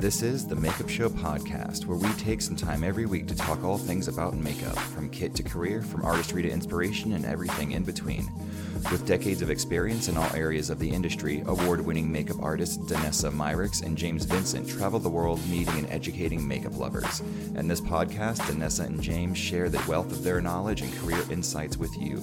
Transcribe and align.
This 0.00 0.22
is 0.22 0.46
the 0.46 0.56
Makeup 0.56 0.88
Show 0.88 1.10
podcast, 1.10 1.84
where 1.84 1.98
we 1.98 2.10
take 2.14 2.40
some 2.40 2.56
time 2.56 2.84
every 2.84 3.04
week 3.04 3.26
to 3.26 3.36
talk 3.36 3.62
all 3.62 3.76
things 3.76 4.08
about 4.08 4.34
makeup, 4.34 4.78
from 4.78 5.10
kit 5.10 5.34
to 5.34 5.42
career, 5.42 5.82
from 5.82 6.06
artistry 6.06 6.42
to 6.42 6.48
inspiration, 6.50 7.12
and 7.12 7.26
everything 7.26 7.72
in 7.72 7.84
between. 7.84 8.26
With 8.90 9.04
decades 9.04 9.42
of 9.42 9.50
experience 9.50 10.08
in 10.08 10.16
all 10.16 10.34
areas 10.34 10.70
of 10.70 10.78
the 10.78 10.88
industry, 10.88 11.42
award 11.44 11.84
winning 11.84 12.10
makeup 12.10 12.38
artists 12.40 12.78
Danessa 12.78 13.30
Myricks 13.30 13.82
and 13.82 13.98
James 13.98 14.24
Vincent 14.24 14.66
travel 14.66 15.00
the 15.00 15.10
world 15.10 15.46
meeting 15.50 15.76
and 15.76 15.90
educating 15.90 16.48
makeup 16.48 16.78
lovers. 16.78 17.20
In 17.56 17.68
this 17.68 17.82
podcast, 17.82 18.38
Danessa 18.38 18.86
and 18.86 19.02
James 19.02 19.36
share 19.36 19.68
the 19.68 19.84
wealth 19.86 20.10
of 20.12 20.22
their 20.22 20.40
knowledge 20.40 20.80
and 20.80 20.96
career 21.00 21.22
insights 21.30 21.76
with 21.76 21.94
you. 21.98 22.16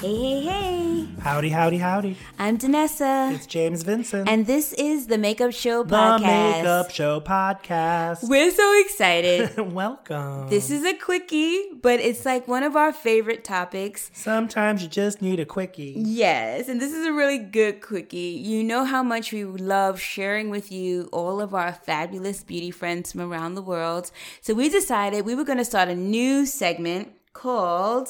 Hey, 0.00 0.14
hey, 0.14 0.40
hey. 0.42 1.06
Howdy, 1.20 1.48
howdy, 1.48 1.78
howdy. 1.78 2.16
I'm 2.38 2.58
Danessa. 2.58 3.34
It's 3.34 3.46
James 3.46 3.82
Vincent. 3.82 4.28
and 4.28 4.46
this 4.46 4.72
is 4.74 5.06
the 5.06 5.16
Makeup 5.16 5.52
Show 5.52 5.84
Podcast. 5.84 6.18
the. 6.18 6.22
Makeup 6.26 6.90
Show 6.90 7.20
Podcast. 7.20 8.28
We're 8.28 8.50
so 8.50 8.80
excited. 8.80 9.56
Welcome. 9.72 10.48
this 10.50 10.70
is 10.70 10.84
a 10.84 10.94
quickie, 10.94 11.70
but 11.80 11.98
it's 12.00 12.24
like 12.26 12.46
one 12.46 12.62
of 12.62 12.76
our 12.76 12.92
favorite 12.92 13.42
topics. 13.42 14.10
Sometimes 14.12 14.82
you 14.82 14.88
just 14.88 15.22
need 15.22 15.40
a 15.40 15.46
quickie. 15.46 15.94
Yes, 15.96 16.68
and 16.68 16.80
this 16.80 16.92
is 16.92 17.06
a 17.06 17.12
really 17.12 17.38
good 17.38 17.80
quickie. 17.80 18.38
You 18.44 18.62
know 18.62 18.84
how 18.84 19.02
much 19.02 19.32
we 19.32 19.44
love 19.44 19.98
sharing 20.00 20.50
with 20.50 20.70
you 20.70 21.08
all 21.12 21.40
of 21.40 21.54
our 21.54 21.72
fabulous 21.72 22.44
beauty 22.44 22.70
friends 22.70 23.12
from 23.12 23.20
around 23.32 23.54
the 23.54 23.62
world. 23.62 24.10
So 24.42 24.52
we 24.54 24.68
decided 24.68 25.24
we 25.24 25.34
were 25.34 25.44
going 25.44 25.58
to 25.58 25.64
start 25.64 25.88
a 25.88 25.94
new 25.94 26.44
segment 26.46 27.12
called 27.32 28.08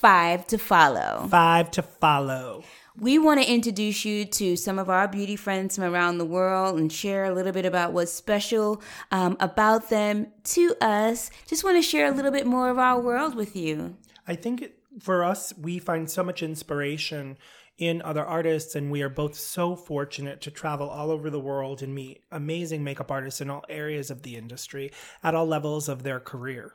Five 0.00 0.46
to 0.48 0.58
Follow. 0.58 1.26
Five 1.30 1.70
to 1.72 1.82
follow. 1.82 2.64
We 2.98 3.18
want 3.18 3.42
to 3.42 3.50
introduce 3.50 4.04
you 4.04 4.26
to 4.26 4.54
some 4.56 4.78
of 4.78 4.90
our 4.90 5.08
beauty 5.08 5.36
friends 5.36 5.74
from 5.76 5.84
around 5.84 6.18
the 6.18 6.24
world 6.26 6.78
and 6.78 6.92
share 6.92 7.24
a 7.24 7.32
little 7.34 7.52
bit 7.52 7.64
about 7.64 7.94
what's 7.94 8.12
special 8.12 8.82
um, 9.10 9.38
about 9.40 9.88
them 9.88 10.26
to 10.44 10.74
us. 10.82 11.30
Just 11.46 11.64
want 11.64 11.78
to 11.78 11.82
share 11.82 12.06
a 12.06 12.10
little 12.10 12.30
bit 12.30 12.46
more 12.46 12.68
of 12.68 12.78
our 12.78 13.00
world 13.00 13.34
with 13.34 13.56
you. 13.56 13.96
I 14.28 14.34
think 14.34 14.60
it- 14.62 14.78
for 15.00 15.24
us, 15.24 15.54
we 15.58 15.78
find 15.78 16.10
so 16.10 16.22
much 16.22 16.42
inspiration 16.42 17.38
in 17.78 18.00
other 18.02 18.24
artists, 18.24 18.74
and 18.74 18.90
we 18.90 19.00
are 19.02 19.08
both 19.10 19.34
so 19.34 19.76
fortunate 19.76 20.40
to 20.42 20.50
travel 20.50 20.88
all 20.90 21.10
over 21.10 21.30
the 21.30 21.40
world 21.40 21.82
and 21.82 21.94
meet 21.94 22.22
amazing 22.30 22.84
makeup 22.84 23.10
artists 23.10 23.40
in 23.40 23.48
all 23.50 23.64
areas 23.70 24.10
of 24.10 24.22
the 24.22 24.36
industry 24.36 24.90
at 25.22 25.34
all 25.34 25.46
levels 25.46 25.88
of 25.88 26.02
their 26.02 26.20
career. 26.20 26.74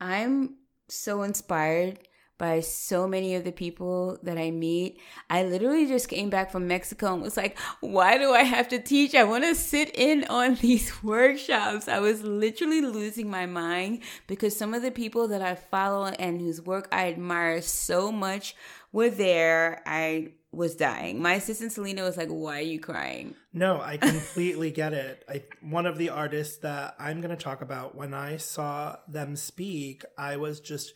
I'm 0.00 0.56
so 0.88 1.22
inspired 1.22 1.98
by 2.38 2.60
so 2.60 3.06
many 3.06 3.34
of 3.34 3.44
the 3.44 3.52
people 3.52 4.18
that 4.22 4.38
I 4.38 4.50
meet. 4.52 4.98
I 5.28 5.42
literally 5.42 5.86
just 5.86 6.08
came 6.08 6.30
back 6.30 6.50
from 6.50 6.68
Mexico 6.68 7.12
and 7.12 7.22
was 7.22 7.36
like, 7.36 7.58
why 7.80 8.16
do 8.16 8.32
I 8.32 8.44
have 8.44 8.68
to 8.68 8.78
teach? 8.78 9.14
I 9.14 9.24
want 9.24 9.44
to 9.44 9.54
sit 9.54 9.90
in 9.94 10.24
on 10.30 10.54
these 10.60 11.02
workshops. 11.02 11.88
I 11.88 11.98
was 11.98 12.22
literally 12.22 12.80
losing 12.80 13.28
my 13.28 13.46
mind 13.46 14.02
because 14.28 14.56
some 14.56 14.72
of 14.72 14.82
the 14.82 14.92
people 14.92 15.28
that 15.28 15.42
I 15.42 15.56
follow 15.56 16.06
and 16.06 16.40
whose 16.40 16.62
work 16.62 16.88
I 16.92 17.08
admire 17.08 17.60
so 17.60 18.12
much 18.12 18.54
were 18.92 19.10
there. 19.10 19.82
I 19.84 20.32
was 20.50 20.76
dying. 20.76 21.20
My 21.20 21.34
assistant 21.34 21.72
Selena 21.72 22.04
was 22.04 22.16
like, 22.16 22.30
why 22.30 22.58
are 22.58 22.62
you 22.62 22.80
crying? 22.80 23.34
No, 23.52 23.80
I 23.80 23.98
completely 23.98 24.70
get 24.70 24.94
it. 24.94 25.24
I, 25.28 25.42
one 25.60 25.84
of 25.84 25.98
the 25.98 26.08
artists 26.08 26.58
that 26.58 26.94
I'm 26.98 27.20
going 27.20 27.36
to 27.36 27.42
talk 27.42 27.60
about, 27.60 27.94
when 27.94 28.14
I 28.14 28.38
saw 28.38 28.96
them 29.06 29.36
speak, 29.36 30.04
I 30.16 30.36
was 30.36 30.60
just 30.60 30.94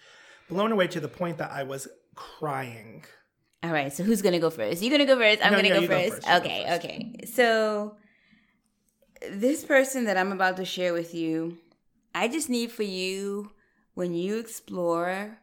blown 0.53 0.73
away 0.73 0.87
to 0.89 1.01
the 1.01 1.09
point 1.09 1.39
that 1.39 1.51
I 1.51 1.63
was 1.63 1.89
crying. 2.15 3.05
All 3.63 3.71
right, 3.73 3.93
so 3.93 4.03
who's 4.03 4.23
gonna 4.23 4.41
go 4.41 4.51
first? 4.51 4.83
You 4.83 4.91
gonna 4.91 5.07
go 5.07 5.17
first? 5.19 5.45
I'm 5.45 5.53
No, 5.53 5.59
gonna 5.59 5.69
no, 5.69 5.75
go, 5.77 5.81
you 5.83 5.89
go 5.89 5.95
first. 5.99 6.15
first, 6.15 6.27
you 6.27 6.33
go 6.33 6.39
Okay, 6.39 6.65
first. 6.67 6.85
okay. 6.85 7.15
So 7.33 7.97
this 9.31 9.65
person 9.65 10.05
that 10.05 10.17
I'm 10.17 10.33
about 10.33 10.57
to 10.57 10.65
share 10.65 10.93
with 10.93 11.15
you, 11.15 11.59
I 12.15 12.29
just 12.29 12.51
need 12.51 12.73
for 12.73 12.83
you 12.83 13.53
when 13.95 14.15
you 14.15 14.39
explore 14.39 15.39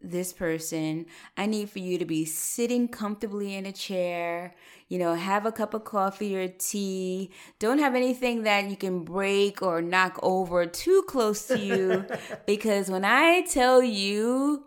this 0.00 0.32
person, 0.32 1.06
I 1.36 1.46
need 1.46 1.70
for 1.70 1.80
you 1.80 1.98
to 1.98 2.04
be 2.04 2.24
sitting 2.24 2.88
comfortably 2.88 3.54
in 3.54 3.66
a 3.66 3.72
chair, 3.72 4.54
you 4.88 4.98
know, 4.98 5.14
have 5.14 5.44
a 5.44 5.52
cup 5.52 5.74
of 5.74 5.84
coffee 5.84 6.36
or 6.36 6.48
tea. 6.48 7.32
Don't 7.58 7.78
have 7.78 7.94
anything 7.94 8.44
that 8.44 8.70
you 8.70 8.76
can 8.76 9.04
break 9.04 9.60
or 9.60 9.82
knock 9.82 10.18
over 10.22 10.66
too 10.66 11.02
close 11.08 11.46
to 11.48 11.58
you 11.58 12.06
because 12.46 12.90
when 12.90 13.04
I 13.04 13.42
tell 13.42 13.82
you 13.82 14.66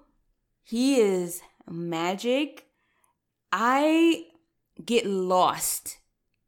he 0.64 1.00
is 1.00 1.42
magic, 1.70 2.66
I 3.52 4.26
get 4.84 5.06
lost 5.06 5.98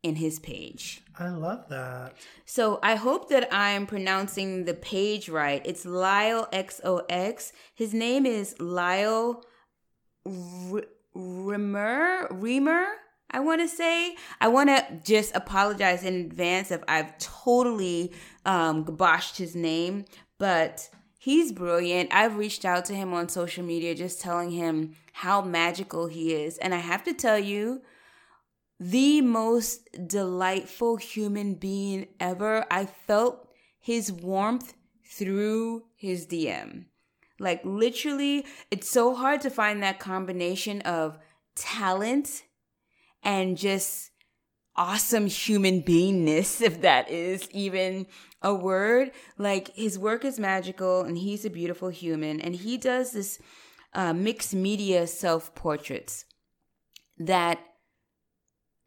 in 0.04 0.18
his 0.18 0.38
page. 0.38 1.02
I 1.18 1.30
love 1.30 1.70
that. 1.70 2.16
So 2.46 2.80
I 2.84 2.96
hope 2.96 3.30
that 3.30 3.48
I'm 3.52 3.88
pronouncing 3.88 4.66
the 4.66 4.74
page 4.74 5.30
right. 5.30 5.62
It's 5.66 5.86
Lyle 5.86 6.48
XOX. 6.52 7.54
His 7.74 7.94
name 7.94 8.26
is 8.26 8.60
Lyle 8.60 9.44
R- 10.26 10.84
Remer. 11.16 12.30
Remer. 12.30 12.86
I 13.32 13.40
want 13.40 13.62
to 13.62 13.68
say. 13.68 14.16
I 14.42 14.50
want 14.50 14.70
to 14.70 14.86
just 15.04 15.36
apologize 15.36 16.04
in 16.04 16.14
advance 16.16 16.70
if 16.70 16.84
I've 16.88 17.18
totally 17.18 18.12
um, 18.46 18.86
his 19.36 19.56
name, 19.56 20.06
but 20.38 20.90
he's 21.18 21.52
brilliant. 21.52 22.14
I've 22.14 22.38
reached 22.38 22.66
out 22.66 22.86
to 22.86 22.94
him 22.94 23.14
on 23.14 23.30
social 23.30 23.64
media, 23.64 23.96
just 23.96 24.22
telling 24.22 24.52
him 24.52 24.96
how 25.14 25.42
magical 25.42 26.08
he 26.08 26.34
is, 26.34 26.58
and 26.60 26.76
I 26.76 26.80
have 26.80 27.04
to 27.06 27.14
tell 27.14 27.40
you 27.40 27.82
the 28.84 29.22
most 29.22 29.88
delightful 30.08 30.98
human 30.98 31.54
being 31.54 32.08
ever. 32.20 32.66
I 32.70 32.86
felt 32.86 33.48
his 33.80 34.12
warmth 34.12 34.74
through 35.06 35.84
his 35.96 36.28
DM. 36.28 36.86
Like, 37.40 37.62
literally, 37.64 38.46
it's 38.72 38.90
so 38.90 39.16
hard 39.16 39.40
to 39.42 39.50
find 39.50 39.82
that 39.82 40.00
combination 40.00 40.82
of 40.82 41.18
talent 41.56 42.44
and 43.24 43.58
just 43.58 44.12
awesome 44.76 45.28
human 45.28 45.82
beingness, 45.82 46.62
if 46.62 46.82
that 46.82 47.10
is 47.10 47.48
even 47.52 48.06
a 48.42 48.54
word. 48.54 49.12
Like, 49.38 49.74
his 49.76 49.98
work 49.98 50.26
is 50.26 50.40
magical 50.40 51.04
and 51.04 51.18
he's 51.18 51.46
a 51.46 51.50
beautiful 51.50 51.88
human. 51.88 52.42
And 52.42 52.54
he 52.54 52.78
does 52.78 53.14
this 53.14 53.40
uh, 53.94 54.12
mixed 54.12 54.54
media 54.54 55.08
self 55.08 55.56
portraits 55.56 56.26
that 57.18 57.60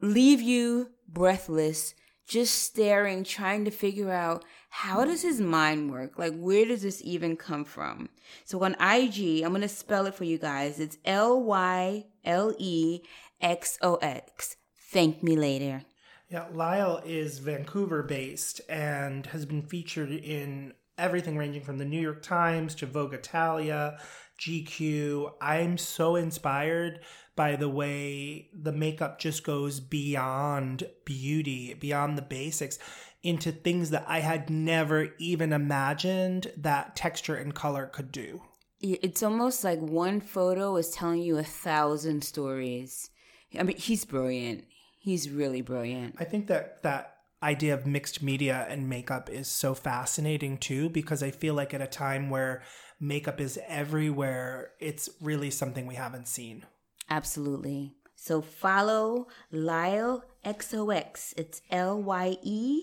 leave 0.00 0.40
you 0.40 0.90
breathless, 1.08 1.94
just 2.26 2.54
staring, 2.54 3.24
trying 3.24 3.64
to 3.64 3.70
figure 3.70 4.12
out 4.12 4.44
how 4.68 5.04
does 5.04 5.22
his 5.22 5.40
mind 5.40 5.90
work? 5.90 6.18
Like, 6.18 6.36
where 6.36 6.66
does 6.66 6.82
this 6.82 7.00
even 7.04 7.36
come 7.36 7.64
from? 7.64 8.08
So 8.44 8.62
on 8.64 8.74
IG, 8.74 9.42
I'm 9.42 9.50
going 9.50 9.60
to 9.62 9.68
spell 9.68 10.06
it 10.06 10.14
for 10.14 10.24
you 10.24 10.38
guys. 10.38 10.80
It's 10.80 10.98
L 11.04 11.42
Y 11.42 12.04
L 12.24 12.54
E 12.58 13.00
X 13.40 13.78
O 13.80 13.94
X. 13.96 14.56
Thank 14.90 15.22
me 15.22 15.36
later. 15.36 15.84
Yeah, 16.28 16.46
Lyle 16.52 17.00
is 17.04 17.38
Vancouver 17.38 18.02
based 18.02 18.60
and 18.68 19.26
has 19.26 19.46
been 19.46 19.62
featured 19.62 20.10
in 20.10 20.72
everything 20.98 21.36
ranging 21.36 21.62
from 21.62 21.78
the 21.78 21.84
New 21.84 22.00
York 22.00 22.22
Times 22.22 22.74
to 22.76 22.86
Vogue 22.86 23.14
Italia, 23.14 23.98
GQ. 24.40 25.32
I'm 25.40 25.78
so 25.78 26.16
inspired 26.16 27.00
by 27.36 27.54
the 27.54 27.68
way 27.68 28.48
the 28.52 28.72
makeup 28.72 29.18
just 29.18 29.44
goes 29.44 29.78
beyond 29.78 30.84
beauty, 31.04 31.74
beyond 31.74 32.16
the 32.16 32.22
basics, 32.22 32.78
into 33.22 33.52
things 33.52 33.90
that 33.90 34.04
I 34.08 34.20
had 34.20 34.50
never 34.50 35.08
even 35.18 35.52
imagined 35.52 36.52
that 36.56 36.96
texture 36.96 37.36
and 37.36 37.54
color 37.54 37.86
could 37.86 38.10
do. 38.10 38.42
It's 38.80 39.22
almost 39.22 39.64
like 39.64 39.80
one 39.80 40.20
photo 40.20 40.76
is 40.76 40.90
telling 40.90 41.22
you 41.22 41.38
a 41.38 41.42
thousand 41.42 42.24
stories. 42.24 43.10
I 43.58 43.62
mean, 43.62 43.76
he's 43.76 44.04
brilliant. 44.04 44.64
He's 44.98 45.30
really 45.30 45.60
brilliant. 45.60 46.16
I 46.18 46.24
think 46.24 46.46
that 46.48 46.82
that 46.82 47.16
idea 47.42 47.74
of 47.74 47.86
mixed 47.86 48.22
media 48.22 48.66
and 48.68 48.88
makeup 48.88 49.28
is 49.28 49.48
so 49.48 49.74
fascinating 49.74 50.56
too 50.58 50.88
because 50.88 51.22
I 51.22 51.30
feel 51.30 51.54
like 51.54 51.74
at 51.74 51.82
a 51.82 51.86
time 51.86 52.30
where 52.30 52.62
makeup 52.98 53.40
is 53.40 53.58
everywhere, 53.66 54.70
it's 54.80 55.08
really 55.20 55.50
something 55.50 55.86
we 55.86 55.94
haven't 55.96 56.28
seen. 56.28 56.64
Absolutely. 57.08 57.94
So 58.14 58.40
follow 58.40 59.28
Lyle 59.50 60.24
XOX. 60.44 61.34
It's 61.36 61.62
L 61.70 62.02
Y 62.02 62.36
E 62.42 62.82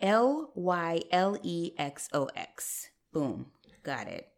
L 0.00 0.52
Y 0.54 1.02
L 1.10 1.38
E 1.42 1.72
X 1.78 2.08
O 2.12 2.28
X. 2.36 2.88
Boom. 3.12 3.46
Got 3.82 4.08
it. 4.08 4.28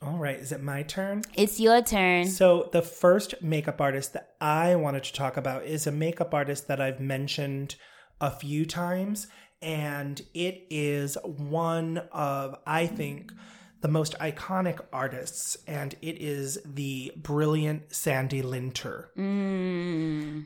All 0.00 0.18
right, 0.18 0.38
is 0.38 0.50
it 0.50 0.60
my 0.60 0.82
turn? 0.82 1.22
It's 1.34 1.60
your 1.60 1.80
turn. 1.80 2.26
So, 2.26 2.68
the 2.72 2.82
first 2.82 3.40
makeup 3.40 3.80
artist 3.80 4.14
that 4.14 4.34
I 4.40 4.74
wanted 4.74 5.04
to 5.04 5.12
talk 5.12 5.36
about 5.36 5.64
is 5.64 5.86
a 5.86 5.92
makeup 5.92 6.34
artist 6.34 6.66
that 6.66 6.80
I've 6.80 6.98
mentioned 6.98 7.76
a 8.20 8.28
few 8.28 8.66
times, 8.66 9.28
and 9.60 10.20
it 10.34 10.66
is 10.70 11.16
one 11.24 11.98
of, 12.10 12.56
I 12.66 12.88
think, 12.88 13.32
the 13.82 13.88
most 13.88 14.16
iconic 14.20 14.80
artists, 14.92 15.58
and 15.66 15.94
it 16.00 16.20
is 16.20 16.58
the 16.64 17.12
brilliant 17.16 17.94
Sandy 17.94 18.40
Linter. 18.40 19.10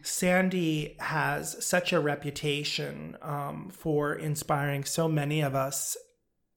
Sandy 0.03 0.97
has 0.99 1.65
such 1.65 1.93
a 1.93 2.01
reputation 2.01 3.17
um, 3.23 3.69
for 3.71 4.15
inspiring 4.15 4.85
so 4.85 5.07
many 5.07 5.43
of 5.43 5.55
us 5.55 5.97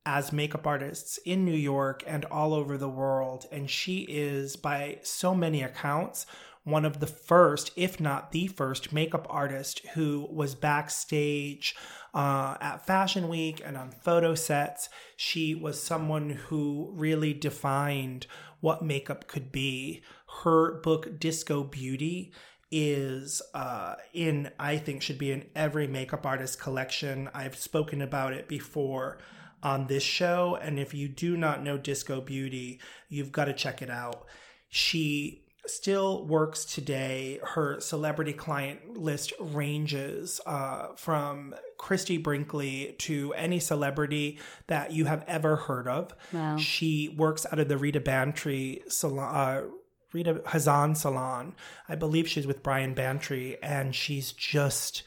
as 0.06 0.32
makeup 0.32 0.66
artists 0.66 1.20
in 1.26 1.44
New 1.46 1.52
York 1.52 2.02
and 2.08 2.24
all 2.26 2.54
over 2.54 2.78
the 2.78 2.90
world. 2.90 3.46
And 3.52 3.70
she 3.70 4.00
is, 4.10 4.56
by 4.56 5.00
so 5.04 5.36
many 5.36 5.62
accounts, 5.62 6.26
one 6.64 6.86
of 6.86 7.00
the 7.00 7.08
first, 7.08 7.72
if 7.76 8.00
not 8.00 8.32
the 8.32 8.48
first, 8.48 8.94
makeup 8.94 9.26
artist 9.30 9.86
who 9.94 10.28
was 10.32 10.56
backstage 10.56 11.76
uh, 12.14 12.56
at 12.60 12.86
Fashion 12.86 13.28
Week 13.28 13.62
and 13.66 13.78
on 13.78 13.92
photo 13.92 14.36
sets. 14.36 14.90
She 15.16 15.56
was 15.56 15.82
someone 15.82 16.30
who 16.30 16.92
really 16.94 17.34
defined 17.34 18.28
what 18.60 18.84
makeup 18.84 19.28
could 19.28 19.52
be. 19.52 20.04
Her 20.44 20.80
book, 20.82 21.20
Disco 21.20 21.64
Beauty, 21.64 22.34
is 22.72 23.42
uh, 23.54 23.96
in, 24.14 24.52
I 24.60 24.78
think, 24.78 25.02
should 25.02 25.18
be 25.18 25.32
in 25.32 25.48
every 25.56 25.88
makeup 25.88 26.26
artist 26.26 26.60
collection. 26.62 27.30
I've 27.34 27.56
spoken 27.56 28.02
about 28.02 28.34
it 28.34 28.48
before 28.48 29.18
on 29.64 29.88
this 29.88 30.04
show. 30.04 30.58
And 30.62 30.80
if 30.80 30.94
you 30.94 31.08
do 31.08 31.36
not 31.36 31.64
know 31.64 31.78
Disco 31.78 32.22
Beauty, 32.22 32.80
you've 33.08 33.32
got 33.32 33.46
to 33.46 33.54
check 33.54 33.82
it 33.82 33.90
out. 33.90 34.26
She 34.70 35.46
still 35.70 36.26
works 36.26 36.66
today. 36.66 37.40
Her 37.44 37.80
celebrity 37.80 38.34
client 38.34 38.98
list 38.98 39.34
ranges 39.40 40.42
uh, 40.46 40.90
from 40.96 41.56
Christy 41.78 42.18
Brinkley 42.18 42.96
to 43.00 43.34
any 43.34 43.60
celebrity 43.60 44.40
that 44.68 44.92
you 44.92 45.06
have 45.06 45.24
ever 45.28 45.56
heard 45.56 45.88
of. 45.88 46.14
Wow. 46.34 46.58
She 46.58 47.10
works 47.10 47.46
out 47.52 47.60
of 47.60 47.70
the 47.70 47.78
Rita 47.78 48.00
Bantry 48.00 48.84
salon. 48.88 49.36
Uh, 49.36 49.68
Rita 50.12 50.36
Hazan 50.48 50.98
Salon. 50.98 51.54
I 51.88 51.94
believe 51.96 52.28
she's 52.28 52.48
with 52.48 52.64
Brian 52.64 52.96
Bantry, 52.96 53.62
and 53.62 53.94
she's 53.94 54.32
just 54.32 55.04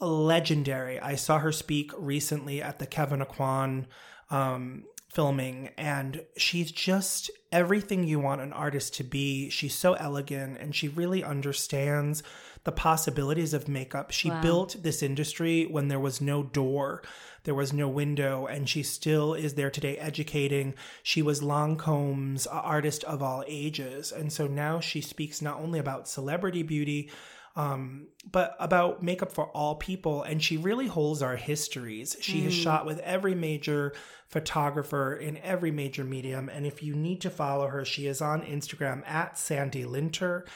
legendary. 0.00 0.98
I 0.98 1.14
saw 1.14 1.38
her 1.38 1.52
speak 1.52 1.92
recently 1.96 2.60
at 2.60 2.80
the 2.80 2.86
Kevyn 2.86 3.24
Aucoin 3.24 3.86
um, 4.30 4.84
filming, 5.12 5.70
and 5.76 6.24
she's 6.36 6.72
just 6.72 7.30
everything 7.50 8.04
you 8.04 8.18
want 8.18 8.40
an 8.40 8.52
artist 8.52 8.94
to 8.94 9.04
be. 9.04 9.50
She's 9.50 9.74
so 9.74 9.92
elegant, 9.94 10.58
and 10.58 10.74
she 10.74 10.88
really 10.88 11.22
understands 11.22 12.22
the 12.64 12.72
possibilities 12.72 13.52
of 13.52 13.68
makeup. 13.68 14.10
She 14.10 14.30
Wow. 14.30 14.40
built 14.40 14.76
this 14.82 15.02
industry 15.02 15.66
when 15.66 15.88
there 15.88 16.00
was 16.00 16.20
no 16.20 16.42
door. 16.42 17.02
There 17.44 17.54
was 17.54 17.72
no 17.72 17.88
window, 17.88 18.46
and 18.46 18.68
she 18.68 18.82
still 18.82 19.34
is 19.34 19.54
there 19.54 19.70
today 19.70 19.98
educating. 19.98 20.74
She 21.02 21.22
was 21.22 21.42
Lancome's 21.42 22.46
artist 22.46 23.04
of 23.04 23.22
all 23.22 23.44
ages. 23.46 24.12
And 24.12 24.32
so 24.32 24.46
now 24.46 24.80
she 24.80 25.00
speaks 25.00 25.42
not 25.42 25.58
only 25.58 25.78
about 25.80 26.08
celebrity 26.08 26.62
beauty, 26.62 27.10
um, 27.56 28.08
but 28.30 28.56
about 28.58 29.02
makeup 29.02 29.32
for 29.32 29.46
all 29.48 29.74
people. 29.74 30.22
And 30.22 30.42
she 30.42 30.56
really 30.56 30.86
holds 30.86 31.22
our 31.22 31.36
histories. 31.36 32.16
She 32.20 32.42
has 32.42 32.54
shot 32.54 32.86
with 32.86 32.98
every 33.00 33.34
major 33.34 33.92
photographer 34.28 35.14
in 35.14 35.36
every 35.38 35.70
major 35.70 36.04
medium. 36.04 36.48
And 36.48 36.66
if 36.66 36.82
you 36.82 36.94
need 36.94 37.20
to 37.22 37.30
follow 37.30 37.68
her, 37.68 37.84
she 37.84 38.06
is 38.06 38.22
on 38.22 38.42
Instagram 38.42 39.06
at 39.06 39.38
Sandy 39.38 39.84
Linter. 39.84 40.46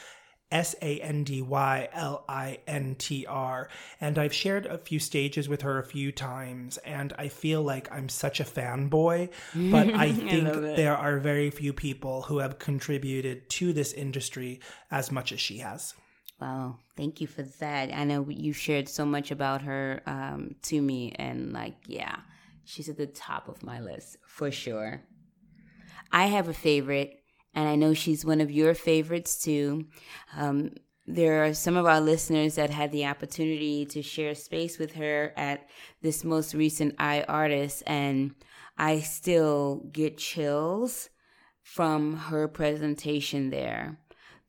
S 0.53 0.77
A 0.81 1.01
N 1.01 1.25
D 1.25 1.43
Y 1.43 1.89
L 1.93 2.25
I 2.29 2.59
N 2.69 2.95
T 2.97 3.27
R. 3.27 3.69
And 4.01 4.17
I've 4.17 4.33
shared 4.33 4.67
a 4.67 4.79
few 4.79 5.01
stages 5.01 5.49
with 5.49 5.63
her 5.63 5.81
a 5.81 5.85
few 5.85 6.13
times, 6.13 6.79
and 6.79 7.13
I 7.19 7.27
feel 7.27 7.63
like 7.63 7.91
I'm 7.91 8.09
such 8.09 8.39
a 8.39 8.45
fanboy. 8.45 9.31
But 9.55 9.93
I 9.93 10.13
think 10.13 10.47
it. 10.47 10.77
there 10.77 10.97
are 10.97 11.19
very 11.19 11.51
few 11.51 11.73
people 11.73 12.23
who 12.23 12.39
have 12.39 12.61
contributed 12.61 13.51
to 13.51 13.73
this 13.73 13.93
industry 13.93 14.61
as 14.89 15.11
much 15.11 15.33
as 15.33 15.41
she 15.41 15.59
has. 15.59 15.95
Wow, 16.41 16.79
thank 16.97 17.21
you 17.21 17.27
for 17.27 17.43
that. 17.43 17.91
I 17.95 18.05
know 18.05 18.27
you 18.29 18.53
shared 18.53 18.89
so 18.89 19.07
much 19.07 19.31
about 19.31 19.63
her 19.63 20.03
um, 20.07 20.57
to 20.65 20.81
me, 20.81 21.13
and 21.17 21.53
like, 21.53 21.77
yeah, 21.87 22.17
she's 22.65 22.91
at 22.91 22.99
the 22.99 23.07
top 23.07 23.49
of 23.49 23.63
my 23.63 23.81
list 23.81 24.19
for 24.27 24.51
sure. 24.51 25.03
I 26.13 26.27
have 26.27 26.49
a 26.49 26.55
favorite, 26.55 27.23
and 27.55 27.67
I 27.67 27.77
know 27.77 27.95
she's 27.95 28.25
one 28.25 28.43
of 28.43 28.51
your 28.51 28.75
favorites 28.75 29.43
too. 29.43 29.87
Um, 30.37 30.73
there 31.07 31.45
are 31.45 31.55
some 31.55 31.77
of 31.77 31.87
our 31.87 32.01
listeners 32.01 32.57
that 32.57 32.69
had 32.69 32.93
the 32.93 33.07
opportunity 33.07 33.87
to 33.87 34.03
share 34.03 34.35
space 34.35 34.79
with 34.79 34.95
her 34.95 35.33
at 35.37 35.67
this 36.03 36.23
most 36.23 36.53
recent 36.53 36.97
I 36.99 37.23
Artist, 37.23 37.83
and 37.87 38.35
I 38.77 39.01
still 39.01 39.89
get 39.91 40.19
chills 40.19 41.09
from 41.63 42.17
her 42.17 42.47
presentation 42.47 43.49
there 43.49 44.01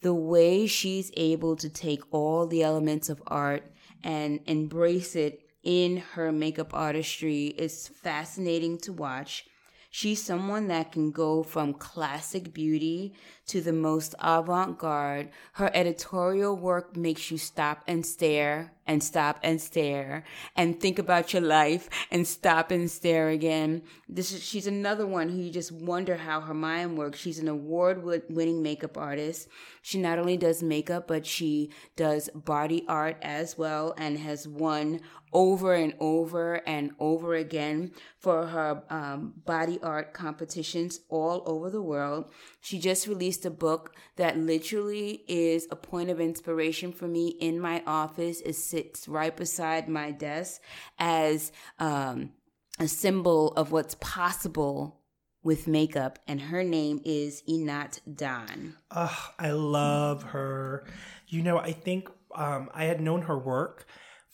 the 0.02 0.14
way 0.14 0.68
she's 0.68 1.12
able 1.18 1.56
to 1.56 1.70
take 1.70 2.02
all 2.12 2.48
the 2.48 2.64
elements 2.64 3.10
of 3.10 3.22
art 3.28 3.72
and 4.04 4.40
embrace 4.46 5.16
it 5.16 5.42
in 5.64 5.98
her 5.98 6.32
makeup 6.32 6.74
artistry 6.74 7.48
is 7.48 7.88
fascinating 7.88 8.78
to 8.78 8.94
watch. 8.94 9.46
She's 9.90 10.24
someone 10.24 10.68
that 10.68 10.92
can 10.92 11.12
go 11.12 11.44
from 11.44 11.74
classic 11.74 12.54
beauty 12.54 13.14
to 13.48 13.62
the 13.62 13.74
most 13.74 14.14
avant 14.20 14.78
garde. 14.78 15.30
Her 15.54 15.72
editorial 15.74 16.56
work 16.56 16.96
makes 16.96 17.32
you 17.32 17.38
stop 17.38 17.84
and 17.88 18.06
stare 18.06 18.74
and 18.88 19.04
stop 19.04 19.40
and 19.44 19.62
stare 19.62 20.24
and 20.56 20.80
think 20.80 20.98
about 20.98 21.34
your 21.34 21.42
life 21.42 21.90
and 22.12 22.26
stop 22.26 22.72
and 22.72 22.90
stare 22.90 23.30
again. 23.30 23.82
This 24.08 24.32
is, 24.32 24.44
she's 24.44 24.68
another 24.68 25.06
one 25.06 25.30
who 25.30 25.38
you 25.38 25.52
just 25.52 25.72
wonder 25.72 26.16
how 26.16 26.42
her 26.42 26.54
mind 26.54 26.98
works. 26.98 27.20
She's 27.20 27.40
an 27.40 27.48
award 27.48 28.04
winning 28.04 28.64
makeup 28.64 28.98
artist. 28.98 29.48
She 29.82 30.00
not 30.00 30.20
only 30.20 30.38
does 30.38 30.64
makeup, 30.64 31.08
but 31.08 31.26
she 31.26 31.72
does 31.96 32.30
body 32.34 32.86
art 32.88 33.18
as 33.22 33.58
well 33.58 33.94
and 33.98 34.18
has 34.18 34.48
won 34.48 35.02
over 35.34 35.74
and 35.74 35.94
over 36.00 36.56
and 36.68 36.92
over 37.00 37.36
again 37.36 37.92
for 38.18 38.48
her 38.48 38.84
um, 38.90 39.34
body 39.46 39.80
art 39.84 40.14
competitions 40.14 41.02
all 41.10 41.44
over 41.46 41.70
the 41.70 41.82
world. 41.82 42.32
She 42.62 42.80
just 42.80 43.08
released 43.08 43.46
a 43.46 43.50
book 43.50 43.96
that 44.16 44.38
literally 44.38 45.24
is 45.28 45.68
a 45.70 45.76
point 45.76 46.10
of 46.10 46.20
inspiration 46.20 46.92
for 46.92 47.08
me 47.08 47.30
in 47.40 47.60
my 47.60 47.84
office. 47.86 48.42
It 48.42 48.56
sits 48.78 49.08
right 49.08 49.36
beside 49.36 49.90
my 49.90 50.12
desk 50.12 50.62
as 51.00 51.52
um, 51.80 52.32
a 52.80 52.88
symbol 52.88 53.54
of 53.54 53.72
what's 53.72 53.96
possible 53.96 55.00
with 55.44 55.68
makeup. 55.68 56.20
And 56.28 56.40
her 56.42 56.64
name 56.64 57.02
is 57.04 57.42
Einat 57.50 58.02
Dan. 58.14 58.76
Ugh, 58.92 59.34
I 59.40 59.52
love 59.52 60.24
her. 60.24 60.86
You 61.28 61.42
know, 61.42 61.58
I 61.58 61.72
think 61.72 62.10
um, 62.36 62.70
I 62.74 62.86
had 62.86 63.02
known 63.02 63.24
her 63.24 63.38
work 63.38 63.88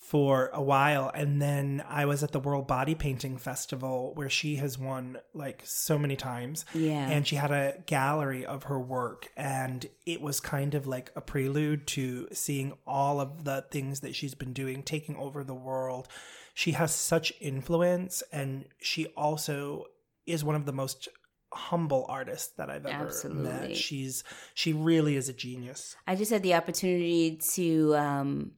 for 0.03 0.50
a 0.53 0.62
while, 0.62 1.10
and 1.15 1.41
then 1.41 1.81
I 1.88 2.05
was 2.05 2.24
at 2.24 2.33
the 2.33 2.39
World 2.39 2.67
Body 2.67 2.93
Painting 2.93 3.38
Festival 3.38 4.12
where 4.15 4.29
she 4.29 4.57
has 4.57 4.77
won 4.77 5.17
like 5.33 5.62
so 5.63 5.98
many 5.98 6.17
times. 6.17 6.65
Yeah. 6.74 7.07
And 7.10 7.25
she 7.25 7.38
had 7.38 7.51
a 7.51 7.81
gallery 7.86 8.45
of 8.45 8.63
her 8.63 8.77
work, 8.77 9.29
and 9.38 9.86
it 10.05 10.22
was 10.22 10.41
kind 10.41 10.75
of 10.75 10.86
like 10.86 11.12
a 11.15 11.22
prelude 11.22 11.88
to 11.88 12.27
seeing 12.33 12.74
all 12.86 13.22
of 13.22 13.45
the 13.45 13.63
things 13.72 14.01
that 14.01 14.13
she's 14.13 14.36
been 14.36 14.51
doing, 14.51 14.83
taking 14.83 15.15
over 15.15 15.41
the 15.41 15.55
world. 15.55 16.10
She 16.53 16.74
has 16.74 16.93
such 16.93 17.31
influence, 17.39 18.22
and 18.29 18.65
she 18.81 19.07
also 19.15 19.86
is 20.25 20.43
one 20.43 20.55
of 20.55 20.65
the 20.65 20.74
most 20.74 21.07
humble 21.53 22.05
artists 22.10 22.53
that 22.57 22.69
I've 22.69 22.86
ever 22.86 23.05
Absolutely. 23.05 23.43
met. 23.43 23.77
She's 23.77 24.25
she 24.53 24.74
really 24.74 25.15
is 25.15 25.29
a 25.29 25.33
genius. 25.33 25.95
I 26.05 26.15
just 26.15 26.31
had 26.31 26.43
the 26.43 26.55
opportunity 26.55 27.38
to 27.53 27.95
um, 27.95 28.51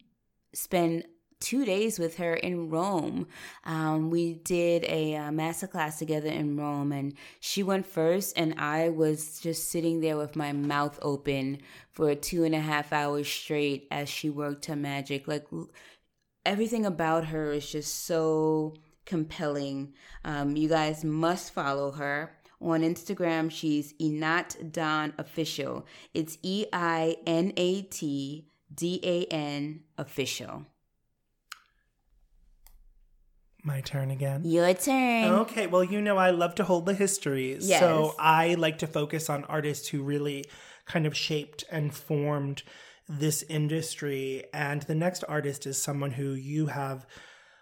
spend 0.53 1.05
two 1.45 1.63
days 1.63 1.99
with 1.99 2.17
her 2.17 2.33
in 2.33 2.71
Rome. 2.71 3.27
Um, 3.65 4.09
we 4.09 4.33
did 4.33 4.83
a 4.85 5.15
uh, 5.15 5.29
masterclass 5.29 5.99
together 5.99 6.29
in 6.29 6.57
Rome, 6.57 6.91
and 6.91 7.13
she 7.39 7.61
went 7.61 7.85
first, 7.85 8.33
and 8.35 8.55
I 8.57 8.89
was 8.89 9.39
just 9.39 9.69
sitting 9.69 10.01
there 10.01 10.17
with 10.17 10.35
my 10.35 10.53
mouth 10.53 10.97
open 11.03 11.59
for 11.91 12.15
two 12.15 12.45
and 12.45 12.55
a 12.55 12.59
half 12.59 12.91
hours 12.91 13.27
straight 13.27 13.87
as 13.91 14.09
she 14.09 14.27
worked 14.27 14.65
her 14.65 14.75
magic. 14.75 15.27
Like 15.27 15.45
everything 16.43 16.83
about 16.83 17.25
her 17.25 17.51
is 17.51 17.71
just 17.71 18.05
so 18.05 18.73
compelling. 19.05 19.93
Um, 20.23 20.57
you 20.57 20.67
guys 20.67 21.03
must 21.03 21.53
follow 21.53 21.91
her. 21.91 22.35
On 22.59 22.81
Instagram, 22.81 23.51
she's 23.51 23.93
Einat 24.01 24.71
Dan 24.71 25.13
Official. 25.19 25.85
It's 26.15 26.39
E 26.41 26.65
I 26.73 27.17
N 27.27 27.53
A 27.55 27.83
T 27.83 28.47
D 28.73 28.99
A 29.03 29.25
N 29.25 29.81
Official. 29.99 30.65
My 33.65 33.81
turn 33.81 34.11
again. 34.11 34.43
Your 34.45 34.71
turn. 34.75 35.33
Okay, 35.41 35.65
well, 35.65 35.83
you 35.83 35.99
know, 35.99 36.17
I 36.17 36.29
love 36.29 36.55
to 36.55 36.63
hold 36.63 36.85
the 36.85 36.93
histories. 36.93 37.67
Yes. 37.67 37.79
So 37.79 38.13
I 38.19 38.53
like 38.53 38.77
to 38.77 38.87
focus 38.87 39.29
on 39.29 39.43
artists 39.45 39.87
who 39.87 40.03
really 40.03 40.45
kind 40.85 41.07
of 41.07 41.17
shaped 41.17 41.63
and 41.71 41.93
formed 41.93 42.61
this 43.09 43.43
industry. 43.43 44.43
And 44.53 44.83
the 44.83 44.93
next 44.93 45.23
artist 45.27 45.65
is 45.65 45.81
someone 45.81 46.11
who 46.11 46.33
you 46.33 46.67
have 46.67 47.07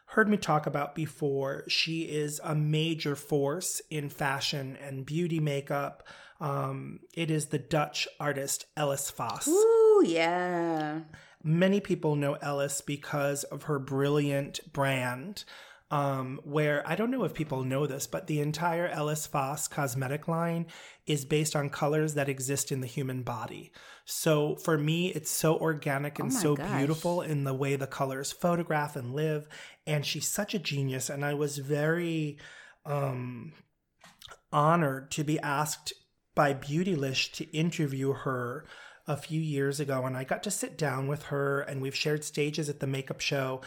heard 0.07 0.29
me 0.29 0.37
talk 0.37 0.67
about 0.67 0.93
before, 0.93 1.63
she 1.67 2.01
is 2.01 2.39
a 2.43 2.53
major 2.53 3.15
force 3.15 3.81
in 3.89 4.09
fashion 4.09 4.77
and 4.85 5.05
beauty 5.05 5.39
makeup. 5.39 6.07
Um, 6.39 6.99
it 7.15 7.31
is 7.31 7.47
the 7.47 7.57
Dutch 7.57 8.07
artist 8.19 8.65
Ellis 8.77 9.09
Faas. 9.09 9.47
Ooh, 9.47 10.03
yeah. 10.05 10.99
Many 11.43 11.79
people 11.79 12.15
know 12.15 12.33
Ellis 12.33 12.81
because 12.81 13.43
of 13.45 13.63
her 13.63 13.79
brilliant 13.79 14.59
brand. 14.71 15.45
Um, 15.93 16.39
where 16.43 16.81
I 16.87 16.95
don't 16.95 17.11
know 17.11 17.23
if 17.23 17.35
people 17.35 17.63
know 17.63 17.85
this, 17.85 18.07
but 18.07 18.25
the 18.25 18.39
entire 18.39 18.87
Ellis 18.87 19.27
Faas 19.27 19.67
cosmetic 19.67 20.27
line 20.27 20.65
is 21.05 21.23
based 21.23 21.55
on 21.55 21.69
colors 21.69 22.15
that 22.15 22.27
exist 22.29 22.71
in 22.71 22.81
the 22.81 22.87
human 22.87 23.21
body. 23.21 23.71
So 24.03 24.55
for 24.55 24.75
me, 24.75 25.09
it's 25.09 25.29
so 25.29 25.55
organic 25.55 26.17
and 26.17 26.31
Oh 26.31 26.35
so 26.35 26.55
gosh. 26.55 26.77
beautiful 26.79 27.21
in 27.21 27.43
the 27.43 27.53
way 27.53 27.75
the 27.75 27.85
colors 27.85 28.31
photograph 28.31 28.95
and 28.95 29.13
live. 29.13 29.47
And 29.85 30.03
she's 30.03 30.27
such 30.27 30.55
a 30.55 30.59
genius. 30.59 31.11
And 31.11 31.23
I 31.23 31.35
was 31.35 31.59
very 31.59 32.39
um, 32.87 33.53
honored 34.51 35.11
to 35.11 35.23
be 35.23 35.39
asked 35.41 35.93
by 36.33 36.55
Beautylish 36.55 37.33
to 37.33 37.55
interview 37.55 38.13
her 38.13 38.65
a 39.05 39.17
few 39.17 39.41
years 39.41 39.79
ago. 39.79 40.05
And 40.07 40.17
I 40.17 40.23
got 40.23 40.41
to 40.43 40.51
sit 40.51 40.75
down 40.75 41.07
with 41.07 41.23
her, 41.25 41.61
and 41.61 41.81
we've 41.81 41.95
shared 41.95 42.23
stages 42.23 42.67
at 42.67 42.79
the 42.79 42.87
makeup 42.87 43.19
show. 43.21 43.61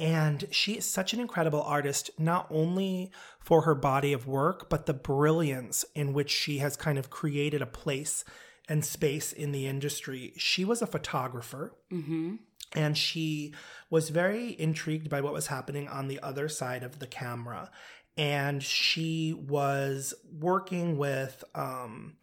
And 0.00 0.46
she 0.50 0.74
is 0.74 0.84
such 0.84 1.12
an 1.12 1.20
incredible 1.20 1.62
artist, 1.62 2.10
not 2.18 2.46
only 2.50 3.10
for 3.40 3.62
her 3.62 3.74
body 3.74 4.12
of 4.12 4.28
work, 4.28 4.68
but 4.70 4.86
the 4.86 4.94
brilliance 4.94 5.84
in 5.94 6.12
which 6.12 6.30
she 6.30 6.58
has 6.58 6.76
kind 6.76 6.98
of 6.98 7.10
created 7.10 7.60
a 7.62 7.66
place 7.66 8.24
and 8.68 8.84
space 8.84 9.32
in 9.32 9.50
the 9.50 9.66
industry. 9.66 10.34
She 10.36 10.64
was 10.64 10.82
a 10.82 10.86
photographer 10.86 11.74
Mm-hmm. 11.90 12.36
and 12.76 12.96
she 12.98 13.54
was 13.90 14.10
very 14.10 14.50
intrigued 14.60 15.08
by 15.08 15.20
what 15.20 15.32
was 15.32 15.46
happening 15.46 15.88
on 15.88 16.06
the 16.08 16.20
other 16.22 16.48
side 16.48 16.82
of 16.82 16.98
the 16.98 17.06
camera 17.06 17.70
and 18.18 18.62
she 18.62 19.32
was 19.32 20.12
working 20.38 20.98
with 20.98 21.44
um 21.54 22.16